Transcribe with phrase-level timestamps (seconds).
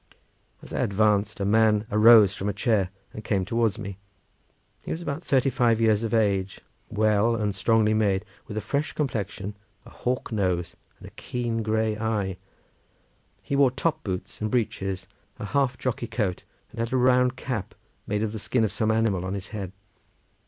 [0.63, 3.99] As I advanced a man arose from a chair and came towards me.
[4.81, 8.93] He was about thirty five years of age, well and strongly made, with a fresh
[8.93, 12.37] complexion, a hawk nose and a keen grey eye.
[13.43, 15.05] He wore top boots and breeches,
[15.37, 17.75] a half jockey coat, and had a round cap
[18.07, 19.71] made of the skin of some animal on his head.